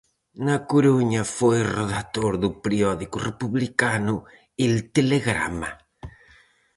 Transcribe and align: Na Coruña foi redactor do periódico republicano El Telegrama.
Na 0.45 0.57
Coruña 0.71 1.23
foi 1.37 1.57
redactor 1.77 2.33
do 2.43 2.49
periódico 2.63 3.17
republicano 3.29 4.15
El 4.65 4.73
Telegrama. 4.95 5.69